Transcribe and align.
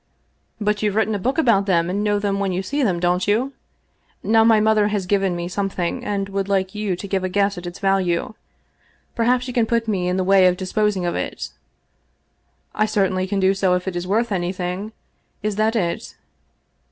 "But 0.59 0.81
you've 0.81 0.95
written 0.95 1.13
a 1.13 1.19
book 1.19 1.37
about 1.37 1.67
them, 1.67 1.87
and 1.87 2.03
know 2.03 2.17
them 2.17 2.39
when 2.39 2.51
you 2.51 2.63
see 2.63 2.81
them, 2.81 2.99
don't 2.99 3.27
you? 3.27 3.53
Now 4.23 4.43
my 4.43 4.59
mother 4.59 4.87
has 4.87 5.05
given 5.05 5.35
me 5.35 5.47
something, 5.47 6.03
and 6.03 6.27
would 6.29 6.49
like 6.49 6.73
you 6.73 6.95
to 6.95 7.07
give 7.07 7.23
a 7.23 7.29
guess 7.29 7.55
at 7.55 7.67
its 7.67 7.77
value. 7.77 8.33
Perhaps 9.13 9.47
you 9.47 9.53
can 9.53 9.67
put 9.67 9.87
me 9.87 10.07
in 10.07 10.17
the 10.17 10.23
way 10.23 10.47
of 10.47 10.57
disposing 10.57 11.05
of 11.05 11.13
it?"" 11.13 11.49
I 12.81 12.87
certainly 12.87 13.27
can 13.27 13.39
do 13.39 13.53
so 13.53 13.75
if 13.75 13.87
it 13.87 13.95
is 13.95 14.07
worth 14.07 14.31
anything. 14.31 14.91
Is 15.43 15.55
that 15.57 15.75
it 15.75 16.15